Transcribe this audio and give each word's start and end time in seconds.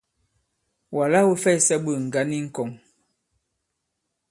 Wàla 0.95 1.19
wū 1.27 1.33
fɛysɛ 1.43 1.75
ɓôt 1.83 1.97
ŋgǎn 2.05 2.29
i 2.37 2.39
ŋ̀kɔ̀ŋ. 2.45 2.69